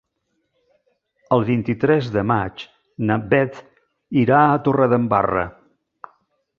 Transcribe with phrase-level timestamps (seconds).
[1.35, 2.65] El vint-i-tres de maig
[3.11, 3.63] na Beth
[4.25, 5.49] irà a Torredembarra.